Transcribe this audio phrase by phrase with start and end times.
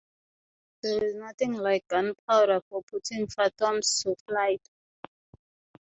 [0.81, 4.67] There is nothing like gunpowder for putting phantoms to flight.